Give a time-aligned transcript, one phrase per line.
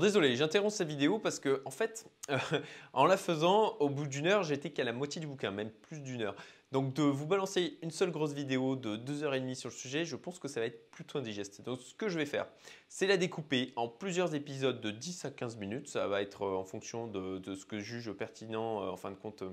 [0.00, 2.06] Désolé, j'interromps cette vidéo parce que en fait,
[2.92, 6.00] en la faisant, au bout d'une heure, j'étais qu'à la moitié du bouquin, même plus
[6.00, 6.36] d'une heure.
[6.72, 10.40] Donc de vous balancer une seule grosse vidéo de 2h30 sur le sujet, je pense
[10.40, 11.62] que ça va être plutôt indigeste.
[11.62, 12.46] Donc ce que je vais faire,
[12.88, 15.88] c'est la découper en plusieurs épisodes de 10 à 15 minutes.
[15.88, 19.16] Ça va être euh, en fonction de, ce que juge pertinent, euh, en fin de
[19.16, 19.50] compte, euh,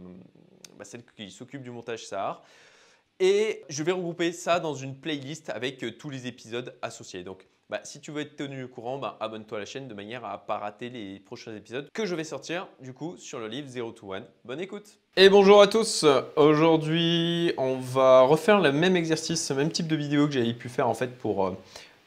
[0.77, 2.43] bah, celle qui s'occupe du montage Sahar.
[3.19, 7.23] Et je vais regrouper ça dans une playlist avec tous les épisodes associés.
[7.23, 9.95] Donc bah, si tu veux être tenu au courant, bah, abonne-toi à la chaîne de
[9.95, 13.39] manière à ne pas rater les prochains épisodes que je vais sortir du coup sur
[13.39, 14.21] le livre 0 to 1.
[14.45, 16.05] Bonne écoute Et bonjour à tous
[16.35, 20.69] Aujourd'hui, on va refaire le même exercice, le même type de vidéo que j'avais pu
[20.69, 21.57] faire en fait pour euh,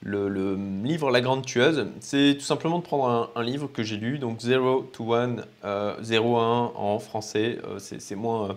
[0.05, 1.89] le, livre La Grande Tueuse.
[1.99, 5.97] C'est tout simplement de prendre un, livre que j'ai lu, donc 0 to 1, euh,
[6.01, 7.59] 0 à 1 en français.
[7.65, 8.57] Euh, c'est moins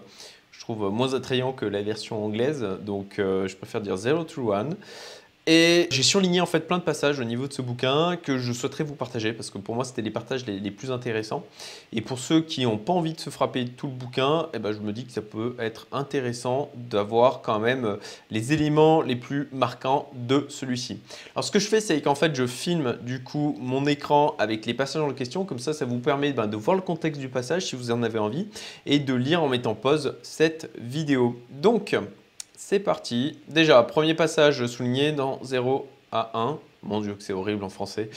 [0.52, 4.72] je trouve moins attrayant que la version anglaise, donc je préfère dire 0 to 1.
[5.52, 8.54] Et j'ai surligné en fait plein de passages au niveau de ce bouquin que je
[8.54, 11.44] souhaiterais vous partager parce que pour moi c'était les partages les, plus intéressants.
[11.92, 14.74] Et pour ceux qui n'ont pas envie de se frapper tout le bouquin, eh ben,
[14.74, 17.98] je me dis que ça peut être intéressant d'avoir quand même
[18.30, 21.00] les éléments les plus marquants de celui-ci.
[21.34, 24.68] Alors ce que je fais c'est qu'en fait je filme du coup mon écran avec
[24.68, 27.28] les passages en question, comme ça ça vous permet ben, de voir le contexte du
[27.28, 28.46] passage si vous en avez envie
[28.86, 31.42] et de lire en mettant pause cette vidéo.
[31.50, 31.98] Donc
[32.60, 33.40] c'est parti.
[33.48, 36.60] Déjà, premier passage souligné dans 0 à 1.
[36.84, 38.10] Mon Dieu, que c'est horrible en français.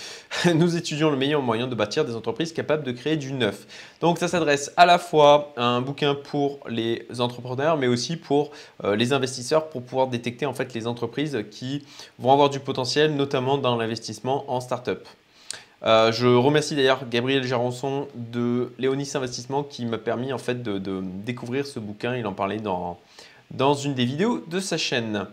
[0.55, 3.67] Nous étudions le meilleur moyen de bâtir des entreprises capables de créer du neuf.
[4.01, 8.51] Donc ça s'adresse à la fois à un bouquin pour les entrepreneurs, mais aussi pour
[8.83, 11.85] euh, les investisseurs, pour pouvoir détecter en fait les entreprises qui
[12.19, 15.07] vont avoir du potentiel, notamment dans l'investissement en start-up.
[15.85, 20.79] Euh, je remercie d'ailleurs Gabriel Jaronson de Léonis Investissement qui m'a permis en fait de,
[20.79, 22.17] de, découvrir ce bouquin.
[22.17, 22.99] Il en parlait dans,
[23.53, 25.27] dans une des vidéos de sa chaîne.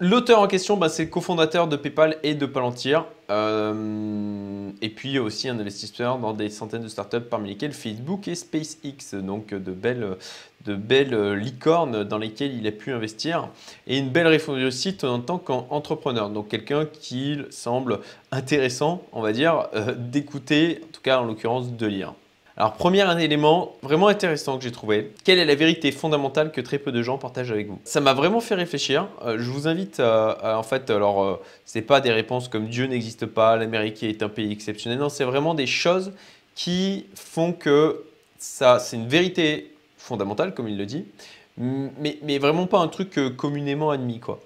[0.00, 3.06] L'auteur en question, bah, c'est le cofondateur de PayPal et de Palantir.
[3.30, 8.36] Euh, et puis aussi un investisseur dans des centaines de startups, parmi lesquelles Facebook et
[8.36, 9.14] SpaceX.
[9.14, 10.16] Donc de belles,
[10.64, 13.48] de belles licornes dans lesquelles il a pu investir.
[13.88, 16.30] Et une belle réussite en tant qu'entrepreneur.
[16.30, 17.98] Donc quelqu'un qui semble
[18.30, 22.14] intéressant, on va dire, euh, d'écouter, en tout cas en l'occurrence de lire.
[22.58, 25.12] Alors, premier un élément vraiment intéressant que j'ai trouvé.
[25.22, 27.78] Quelle est la vérité fondamentale que très peu de gens partagent avec vous?
[27.84, 29.06] Ça m'a vraiment fait réfléchir.
[29.24, 32.86] Euh, je vous invite à, en fait, alors, euh, c'est pas des réponses comme Dieu
[32.86, 34.98] n'existe pas, l'Amérique est un pays exceptionnel.
[34.98, 36.12] Non, c'est vraiment des choses
[36.56, 38.02] qui font que
[38.40, 41.04] ça, c'est une vérité fondamentale, comme il le dit,
[41.58, 44.40] mais, mais vraiment pas un truc euh, communément admis, quoi.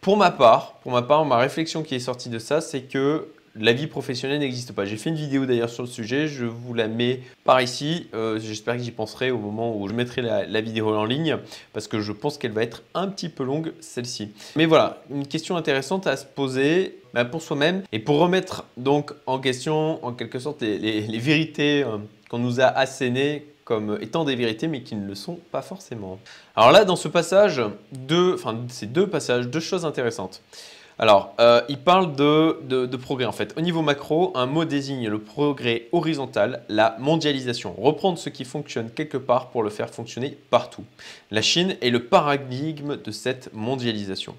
[0.00, 3.28] Pour ma part, pour ma part, ma réflexion qui est sortie de ça, c'est que
[3.56, 4.84] la vie professionnelle n'existe pas.
[4.84, 8.08] J'ai fait une vidéo d'ailleurs sur le sujet, je vous la mets par ici.
[8.14, 11.38] Euh, j'espère que j'y penserai au moment où je mettrai la, vidéo en ligne
[11.72, 14.32] parce que je pense qu'elle va être un petit peu longue celle-ci.
[14.56, 19.12] Mais voilà, une question intéressante à se poser bah, pour soi-même et pour remettre donc
[19.26, 24.36] en question en quelque sorte les, vérités euh, qu'on nous a assénées comme étant des
[24.36, 26.18] vérités mais qui ne le sont pas forcément.
[26.56, 27.62] Alors là, dans ce passage,
[27.92, 30.42] deux, enfin ces deux passages, deux choses intéressantes.
[31.02, 33.54] Alors, euh, il parle de, progrès en fait.
[33.56, 37.74] Au niveau macro, un mot désigne le progrès horizontal, la mondialisation.
[37.78, 40.84] Reprendre ce qui fonctionne quelque part pour le faire fonctionner partout.
[41.30, 44.34] La Chine est le paradigme de cette mondialisation.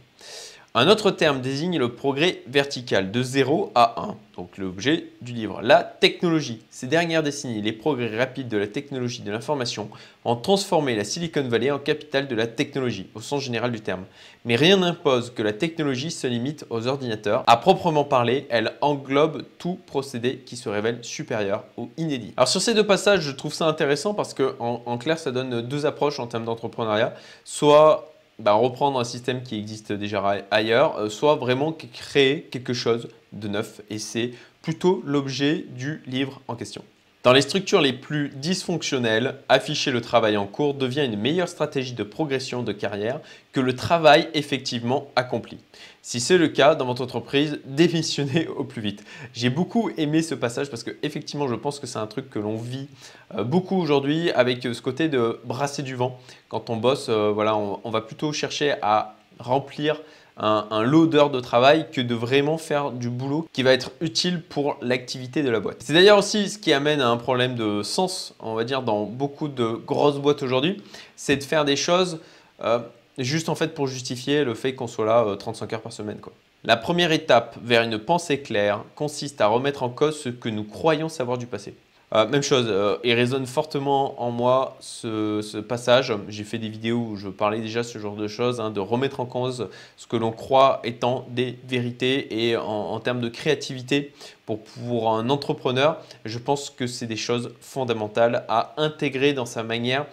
[0.73, 5.59] Un autre terme désigne le progrès vertical de 0 à 1, donc l'objet du livre.
[5.61, 6.61] La technologie.
[6.69, 9.89] Ces dernières décennies, les progrès rapides de la technologie de l'information
[10.23, 14.05] ont transformé la Silicon Valley en capitale de la technologie, au sens général du terme.
[14.45, 17.43] Mais rien n'impose que la technologie se limite aux ordinateurs.
[17.47, 22.33] À proprement parler, elle englobe tout procédé qui se révèle supérieur ou inédit.
[22.37, 25.63] Alors sur ces deux passages, je trouve ça intéressant parce que en clair, ça donne
[25.63, 27.13] deux approches en termes d'entrepreneuriat.
[27.43, 28.10] Soit
[28.41, 30.21] bah, reprendre un système qui existe déjà
[30.51, 33.81] ailleurs, euh, soit vraiment créer quelque chose de neuf.
[33.89, 34.31] Et c'est
[34.61, 36.83] plutôt l'objet du livre en question.
[37.23, 41.93] Dans les structures les plus dysfonctionnelles, afficher le travail en cours devient une meilleure stratégie
[41.93, 43.19] de progression de carrière
[43.51, 45.59] que le travail effectivement accompli.
[46.01, 49.03] Si c'est le cas dans votre entreprise, démissionnez au plus vite.
[49.33, 52.39] J'ai beaucoup aimé ce passage parce que effectivement, je pense que c'est un truc que
[52.39, 52.87] l'on vit
[53.35, 56.19] euh, beaucoup aujourd'hui avec ce côté de brasser du vent.
[56.49, 60.01] Quand on bosse, euh, voilà, on va plutôt chercher à remplir
[60.37, 64.41] un, lot d'heures de travail que de vraiment faire du boulot qui va être utile
[64.41, 65.77] pour l'activité de la boîte.
[65.79, 69.03] C'est d'ailleurs aussi ce qui amène à un problème de sens, on va dire, dans
[69.03, 70.81] beaucoup de grosses boîtes aujourd'hui,
[71.15, 72.19] c'est de faire des choses
[72.63, 72.79] euh,
[73.17, 76.19] juste en fait pour justifier le fait qu'on soit là 35 euh, heures par semaine.
[76.19, 76.33] Quoi.
[76.63, 80.63] La première étape vers une pensée claire consiste à remettre en cause ce que nous
[80.63, 81.73] croyons savoir du passé.
[82.13, 86.13] Euh, même chose, euh, il résonne fortement en moi ce, passage.
[86.27, 89.21] J'ai fait des vidéos où je parlais déjà ce genre de choses, hein, de remettre
[89.21, 94.13] en cause ce que l'on croit étant des vérités et en, termes de créativité
[94.45, 99.63] pour, pour un entrepreneur, je pense que c'est des choses fondamentales à intégrer dans sa
[99.63, 100.05] manière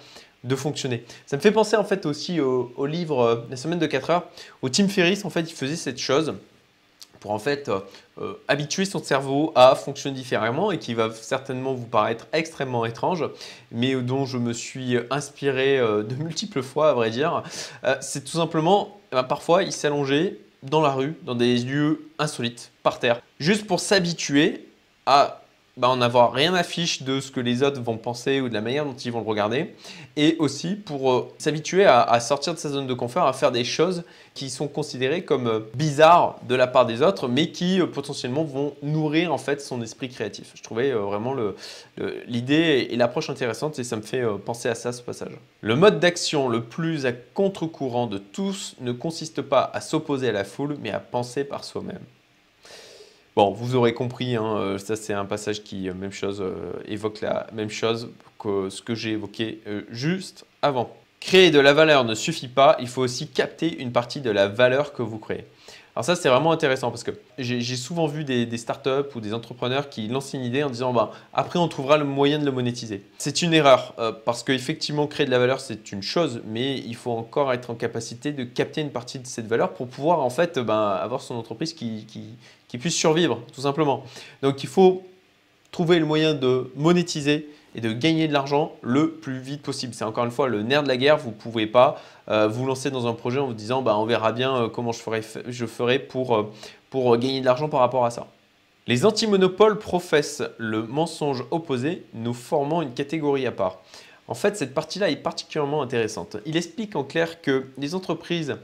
[0.49, 1.05] de fonctionner.
[1.27, 4.25] Ça me fait penser en fait aussi au, livre La semaine de 4 heures,
[4.63, 6.35] où Tim Ferriss en fait il faisait cette chose
[7.21, 7.81] pour en fait euh,
[8.21, 13.25] euh, habituer son cerveau à fonctionner différemment et qui va certainement vous paraître extrêmement étrange,
[13.73, 17.43] mais dont je me suis inspiré euh, de multiples fois à vrai dire.
[18.01, 22.73] C'est tout simplement, eh ben, parfois il s'allongeait dans la rue, dans des lieux insolites,
[22.83, 24.67] par terre, juste pour s'habituer
[25.07, 25.38] à
[25.79, 28.55] bah, en avoir rien à fiche de ce que les autres vont penser ou de
[28.55, 29.77] la manière dont ils vont le regarder.
[30.17, 33.63] Et aussi pour euh, s'habituer à, sortir de sa zone de confort, à faire des
[33.63, 34.03] choses
[34.35, 38.43] qui sont considérées comme euh, bizarres de la part des autres, mais qui euh, potentiellement
[38.43, 40.51] vont nourrir en fait son esprit créatif.
[40.57, 41.37] Je trouvais vraiment
[42.27, 45.33] l'idée et l'approche intéressante et ça me fait penser à ça ce passage.
[45.61, 50.33] Le mode d'action le plus à contre-courant de tous ne consiste pas à s'opposer à
[50.33, 52.03] la foule, mais à penser par soi-même.
[53.39, 56.73] Bon, vous aurez compris, hein, euh, ça c'est un passage qui, euh, même chose, euh,
[56.89, 60.91] évoque la même chose que ce que j'ai évoqué juste avant.
[61.21, 64.49] Créer de la valeur ne suffit pas, il faut aussi capter une partie de la
[64.49, 65.45] valeur que vous créez.
[65.95, 69.89] Alors ça, c'est vraiment intéressant parce que j'ai souvent vu des, startups ou des entrepreneurs
[69.89, 73.03] qui lancent une idée en disant bah, après, on trouvera le moyen de le monétiser.
[73.19, 73.95] C'est une erreur
[74.25, 77.75] parce qu'effectivement, créer de la valeur, c'est une chose, mais il faut encore être en
[77.75, 81.35] capacité de capter une partie de cette valeur pour pouvoir en fait ben, avoir son
[81.35, 82.37] entreprise qui, qui
[82.77, 84.05] puisse survivre, tout simplement.
[84.43, 85.03] Donc il faut
[85.71, 89.95] trouver le moyen de monétiser et de gagner de l'argent le plus vite possible.
[89.95, 91.19] C'est encore une fois le nerf de la guerre.
[91.19, 94.05] Vous ne pouvez pas euh, vous lancer dans un projet en vous disant bah, on
[94.05, 96.53] verra bien euh, comment je ferai, je ferai pour, euh,
[96.91, 98.27] pour gagner de l'argent par rapport à ça.
[98.87, 103.83] Les antimonopoles professent le mensonge opposé, nous formant une catégorie à part.
[104.29, 106.37] En fait, cette partie-là est particulièrement intéressante.
[106.47, 108.57] Il explique en clair que les entreprises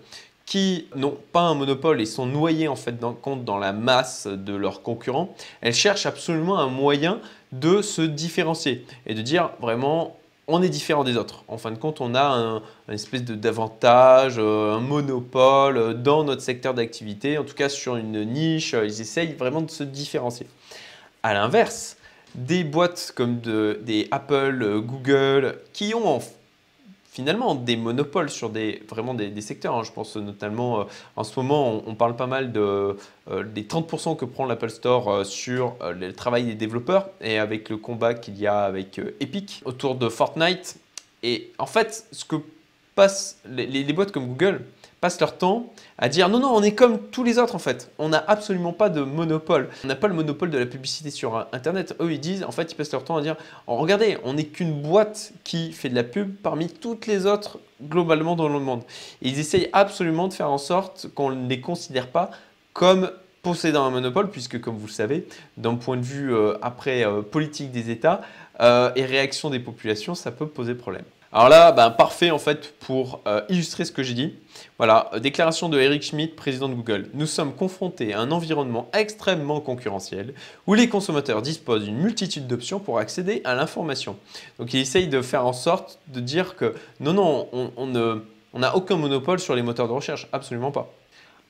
[0.46, 4.26] qui n'ont pas un monopole et sont noyées en fait dans, compte dans la masse
[4.26, 7.20] de leurs concurrents, elles cherchent absolument un moyen
[7.52, 11.42] de se différencier et de dire vraiment on est différent des autres.
[11.48, 12.62] En fin de compte, on a un,
[12.92, 18.74] espèce d'avantage, euh, un monopole dans notre secteur d'activité, en tout cas sur une niche,
[18.74, 20.46] ils essayent vraiment de se différencier.
[21.22, 21.96] À l'inverse,
[22.34, 26.20] des boîtes comme des Apple, Google, qui ont en
[27.14, 29.76] finalement des monopoles sur des, vraiment des, secteurs.
[29.76, 29.84] Hein.
[29.84, 30.84] Je pense notamment, euh,
[31.14, 32.96] en ce moment, on, parle pas mal de,
[33.30, 37.68] euh, des 30% que prend l'Apple Store euh, sur le travail des développeurs et avec
[37.68, 40.76] le combat qu'il y a avec Epic autour de Fortnite.
[41.22, 42.36] Et en fait, ce que
[42.94, 44.62] passent les boîtes comme Google,
[45.04, 47.90] passent leur temps à dire non, non, on est comme tous les autres en fait.
[47.98, 49.68] On n'a absolument pas de monopole.
[49.84, 51.94] On n'a pas le monopole de la publicité sur Internet.
[52.00, 53.36] Eux, ils disent, en fait, ils passent leur temps à dire
[53.66, 57.58] oh, regardez, on n'est qu'une boîte qui fait de la pub parmi toutes les autres
[57.82, 58.82] globalement dans le monde.
[59.20, 62.30] Ils essayent absolument de faire en sorte qu'on ne les considère pas
[62.72, 63.10] comme
[63.42, 67.20] possédant un monopole, puisque comme vous le savez, d'un point de vue euh, après euh,
[67.20, 68.22] politique des États
[68.60, 71.04] euh, et réaction des populations, ça peut poser problème.
[71.36, 74.34] Alors là, ben, parfait en fait pour euh, illustrer ce que j'ai dit.
[74.78, 77.10] Voilà, euh, déclaration de Eric Schmidt, président de Google.
[77.12, 80.32] Nous sommes confrontés à un environnement extrêmement concurrentiel
[80.68, 84.16] où les consommateurs disposent d'une multitude d'options pour accéder à l'information.
[84.60, 88.94] Donc il essaye de faire en sorte de dire que non, non, on n'a aucun
[88.96, 90.88] monopole sur les moteurs de recherche, absolument pas.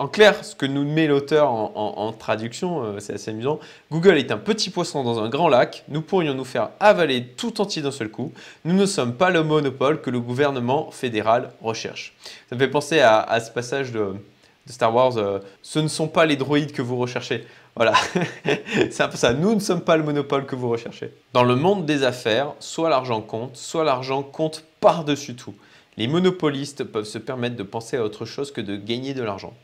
[0.01, 3.61] En clair, ce que nous met l'auteur en, traduction, euh, c'est assez amusant.
[3.93, 5.85] Google est un petit poisson dans un grand lac.
[5.89, 8.33] Nous pourrions nous faire avaler tout entier d'un seul coup.
[8.65, 12.13] Nous ne sommes pas le monopole que le gouvernement fédéral recherche.
[12.51, 14.17] Ça me fait penser à, ce passage de,
[14.67, 15.17] Star Wars.
[15.17, 17.47] Euh, ce ne sont pas les droïdes que vous recherchez.
[17.77, 17.95] Voilà,
[18.91, 19.33] c'est un peu ça.
[19.33, 21.13] Nous ne sommes pas le monopole que vous recherchez.
[21.33, 25.55] Dans le monde des affaires, soit l'argent compte, soit l'argent compte par-dessus tout.
[25.97, 29.55] Les monopolistes peuvent se permettre de penser à autre chose que de gagner de l'argent.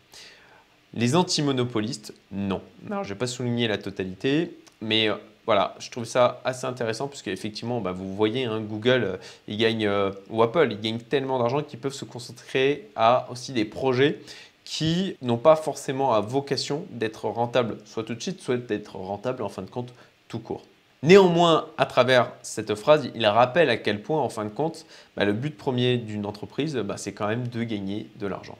[0.94, 2.60] Les antimonopolistes, non.
[2.88, 5.14] Alors, je ne vais pas souligner la totalité, mais euh,
[5.46, 9.16] voilà, je trouve ça assez intéressant puisque effectivement, bah, vous voyez, hein, Google, euh,
[9.46, 13.52] il gagne, euh, ou Apple, ils gagnent tellement d'argent qu'ils peuvent se concentrer à aussi
[13.52, 14.20] des projets
[14.64, 19.42] qui n'ont pas forcément à vocation d'être rentables, soit tout de suite, soit d'être rentables
[19.42, 19.92] en fin de compte
[20.28, 20.62] tout court.
[21.02, 24.84] Néanmoins, à travers cette phrase, il rappelle à quel point, en fin de compte,
[25.16, 28.58] bah, le but premier d'une entreprise, bah, c'est quand même de gagner de l'argent.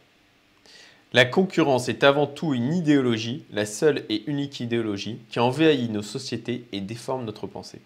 [1.12, 6.02] La concurrence est avant tout une idéologie, la seule et unique idéologie qui envahit nos
[6.02, 7.80] sociétés et déforme notre pensée.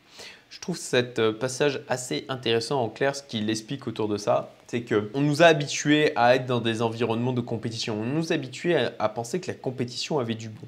[0.50, 4.54] Je trouve cet euh, passage assez intéressant en clair, ce qu'il explique autour de ça,
[4.66, 8.34] c'est qu'on nous a habitués à être dans des environnements de compétition, on nous a
[8.34, 10.66] habitués à, penser que la compétition avait du bon.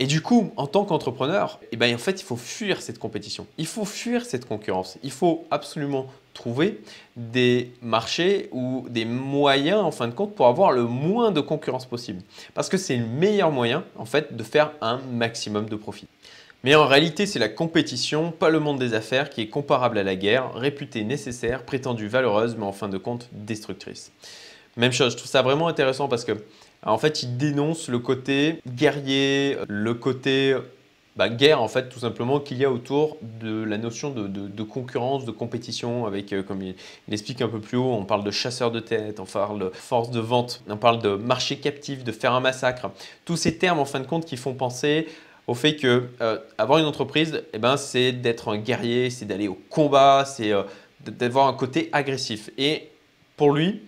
[0.00, 3.46] Et du coup, en tant qu'entrepreneur, eh ben, en fait, il faut fuir cette compétition.
[3.58, 4.96] Il faut fuir cette concurrence.
[5.02, 6.80] Il faut absolument trouver
[7.16, 11.84] des marchés ou des moyens, en fin de compte, pour avoir le moins de concurrence
[11.84, 12.22] possible.
[12.54, 16.06] Parce que c'est le meilleur moyen, en fait, de faire un maximum de profit.
[16.62, 20.04] Mais en réalité, c'est la compétition, pas le monde des affaires, qui est comparable à
[20.04, 24.12] la guerre, réputée nécessaire, prétendue valeureuse, mais en fin de compte destructrice.
[24.76, 26.36] Même chose, je trouve ça vraiment intéressant parce que
[26.84, 30.56] en fait, il dénonce le côté guerrier, le côté
[31.18, 35.24] bah, guerre, en fait, tout simplement, qu'il y a autour de la notion de, concurrence,
[35.24, 36.76] de compétition, avec, euh, comme il,
[37.10, 40.12] explique un peu plus haut, on parle de chasseurs de tête, on parle de force
[40.12, 42.92] de vente, on parle de marché captif, de faire un massacre.
[43.24, 45.08] Tous ces termes, en fin de compte, qui font penser
[45.48, 49.48] au fait que euh, avoir une entreprise, eh ben, c'est d'être un guerrier, c'est d'aller
[49.48, 50.62] au combat, c'est euh,
[51.04, 52.50] d'avoir un côté agressif.
[52.58, 52.90] Et
[53.36, 53.82] pour lui,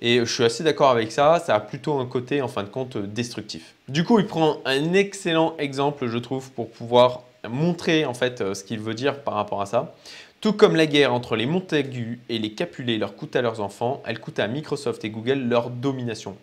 [0.00, 2.68] et je suis assez d'accord avec ça, ça a plutôt un côté en fin de
[2.68, 3.74] compte destructif.
[3.88, 8.54] Du coup, il prend un excellent exemple, je trouve, pour pouvoir montrer en fait euh,
[8.54, 9.94] ce qu'il veut dire par rapport à ça.
[10.40, 14.02] Tout comme la guerre entre les Montagu et les Capulet leur coûte à leurs enfants,
[14.06, 16.36] elle coûte à Microsoft et Google leur domination.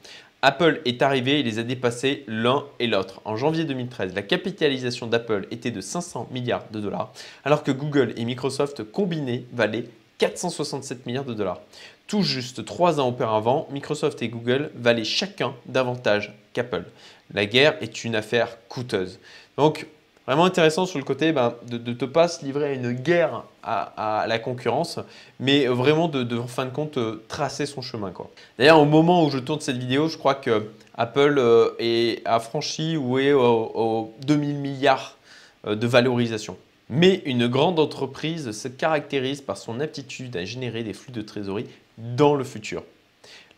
[0.44, 3.22] Apple est arrivé et les a dépassés l'un et l'autre.
[3.26, 7.12] En janvier 2013, la capitalisation d'Apple était de 500 milliards de dollars,
[7.44, 9.86] alors que Google et Microsoft combinés valaient
[10.18, 11.60] 467 milliards de dollars.
[12.08, 16.86] Tout juste trois ans auparavant, Microsoft et Google valaient chacun davantage qu'Apple.
[17.34, 19.20] La guerre est une affaire coûteuse.
[19.58, 19.88] Donc,
[20.26, 24.26] vraiment intéressant sur le côté ben, de ne pas se livrer à une guerre à,
[24.28, 25.00] la concurrence,
[25.40, 26.98] mais vraiment de, en fin de compte,
[27.28, 28.14] tracer son chemin.
[28.58, 32.40] D'ailleurs, au moment où je tourne cette vidéo, je crois que Apple euh, est, a
[32.40, 35.18] franchi ou est aux 2000 milliards
[35.66, 36.58] euh, de valorisation.
[36.90, 41.68] Mais une grande entreprise se caractérise par son aptitude à générer des flux de trésorerie
[41.98, 42.84] dans le futur.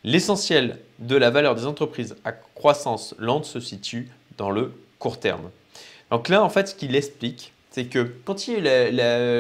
[0.04, 5.50] L'essentiel de la valeur des entreprises à croissance lente se situe dans le court terme.
[6.10, 8.90] Donc là, en fait, ce qu'il explique, c'est que quand il y a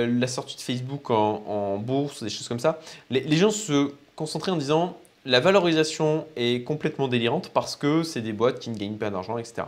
[0.03, 2.79] eu la, sortie de Facebook en, bourse, des choses comme ça,
[3.09, 8.33] les, gens se concentraient en disant la valorisation est complètement délirante parce que c'est des
[8.33, 9.63] boîtes qui ne gagnent pas d'argent, etc.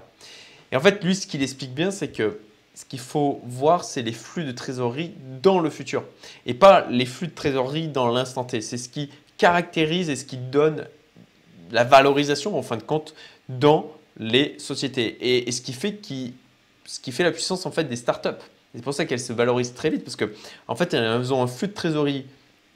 [0.71, 2.39] Et en fait, lui, ce qu'il explique bien, c'est que
[2.73, 6.03] ce qu'il faut voir, c'est les flux de trésorerie dans le futur
[6.45, 8.61] et pas les flux de trésorerie dans l'instant T.
[8.61, 10.87] C'est ce qui caractérise et ce qui donne
[11.71, 13.13] la valorisation, en fin de compte,
[13.49, 18.29] dans les sociétés et, ce, qui fait la puissance en fait des startups.
[18.73, 20.33] C'est pour ça qu'elles se valorisent très vite parce que
[20.67, 22.25] en fait, elles ont un flux de trésorerie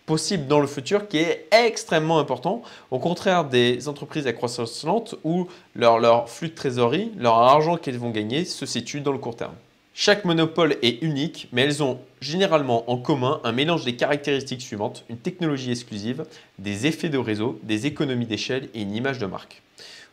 [0.06, 2.62] possible dans le futur qui est extrêmement important,
[2.92, 7.78] au contraire des entreprises à croissance lente où leur, leur flux de trésorerie, leur argent
[7.78, 9.56] qu'elles vont gagner se situe dans le court terme.
[9.98, 15.06] Chaque monopole est unique, mais elles ont généralement en commun un mélange des caractéristiques suivantes,
[15.10, 16.26] une technologie exclusive,
[16.60, 19.62] des effets de réseau, des économies d'échelle et une image de marque.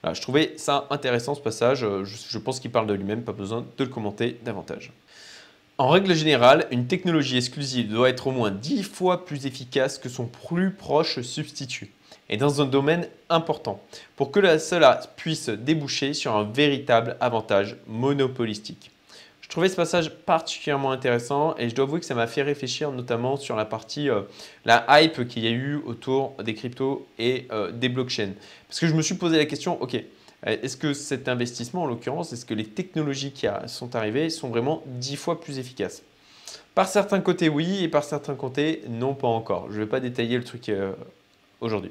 [0.05, 3.67] je trouvais ça intéressant ce passage, je, je pense qu'il parle de lui-même, pas besoin
[3.77, 4.93] de le commenter davantage.
[5.79, 10.09] En règle générale, une technologie exclusive doit être au moins 10 fois plus efficace que
[10.09, 11.91] son plus proche substitut,
[12.29, 13.83] et dans un domaine important,
[14.15, 18.92] pour que cela puisse déboucher sur un véritable avantage monopolistique.
[19.53, 23.37] Trouvais ce passage particulièrement intéressant et je dois avouer que ça m'a fait réfléchir notamment
[23.37, 24.23] sur la partie, euh,
[24.65, 28.33] la hype qu'il y a eu autour des cryptos et euh, des blockchains.
[28.67, 31.87] Parce que je me suis posé la question, ok, euh, est-ce que cet investissement en
[31.87, 36.03] l'occurrence, est-ce que les technologies qui sont arrivées sont vraiment dix fois plus efficaces?
[36.75, 39.67] Par certains côtés oui et par certains côtés non pas encore.
[39.69, 40.73] Je ne vais pas détailler le truc
[41.61, 41.91] aujourd'hui.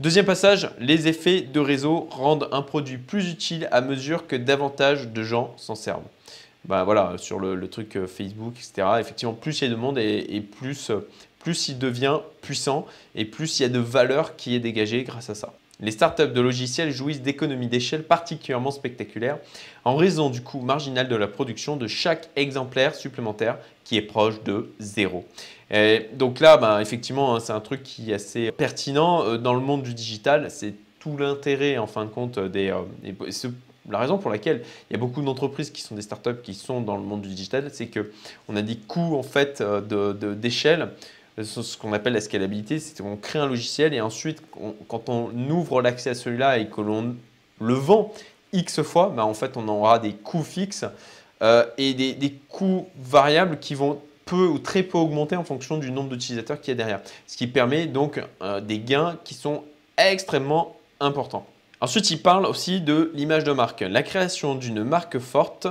[0.00, 5.08] Deuxième passage, les effets de réseau rendent un produit plus utile à mesure que davantage
[5.08, 6.04] de gens s'en servent
[6.70, 8.86] bah voilà, sur le, truc euh, Facebook, etc.
[9.00, 11.06] Effectivement, plus il y a de monde et, plus, euh,
[11.40, 12.86] plus il devient puissant
[13.16, 15.52] et plus il y a de valeur qui est dégagée grâce à ça.
[15.80, 19.38] Les startups de logiciels jouissent d'économies d'échelle particulièrement spectaculaires
[19.84, 24.40] en raison du coût marginal de la production de chaque exemplaire supplémentaire qui est proche
[24.44, 25.24] de zéro.
[26.12, 29.60] donc là, bah, effectivement, hein, c'est un truc qui est assez pertinent euh, dans le
[29.60, 30.52] monde du digital.
[30.52, 32.72] C'est tout l'intérêt, en fin de compte, des,
[33.92, 36.80] la raison pour laquelle il y a beaucoup d'entreprises qui sont des startups qui sont
[36.80, 40.90] dans le monde du digital, c'est qu'on a des coûts en fait euh, d'échelle.
[41.38, 44.42] De, ce qu'on appelle la scalabilité, c'est qu'on crée un logiciel et ensuite,
[44.88, 47.14] quand on ouvre l'accès à celui-là et que l'on
[47.60, 48.12] le vend
[48.52, 50.84] X fois, ben en fait, on aura des coûts fixes
[51.42, 55.90] euh, et des, coûts variables qui vont peu ou très peu augmenter en fonction du
[55.90, 57.00] nombre d'utilisateurs qu'il y a derrière.
[57.26, 59.64] Ce qui permet donc euh, des gains qui sont
[59.96, 61.46] extrêmement importants.
[61.82, 63.80] Ensuite, il parle aussi de l'image de marque.
[63.80, 65.66] La création d'une marque forte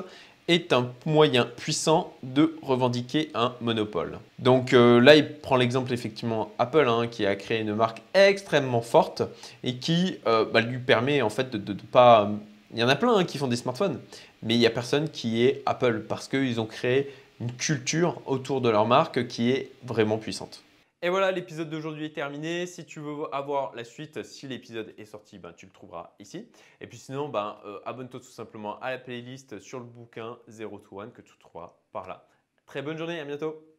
[0.48, 4.18] est un moyen puissant de revendiquer un monopole.
[4.40, 8.82] Donc euh, là, il prend l'exemple effectivement Apple hein, qui a créé une marque extrêmement
[8.82, 9.22] forte
[9.64, 12.32] et qui euh, bah, lui permet en fait de ne pas...
[12.74, 14.00] Il y en a plein hein, qui font des smartphones,
[14.42, 18.62] mais il n'y a personne qui est Apple parce qu'ils ont créé une culture autour
[18.62, 20.64] de leur marque qui est vraiment puissante.
[21.02, 22.66] Et voilà, l'épisode d'aujourd'hui est terminé.
[22.66, 26.50] Si tu veux avoir la suite, si l'épisode est sorti, ben, tu le trouveras ici.
[26.82, 30.80] Et puis sinon, ben, euh, abonne-toi tout simplement à la playlist sur le bouquin 0
[30.80, 32.28] to 1 que tu trouveras par là.
[32.66, 33.70] Très bonne journée, à bientôt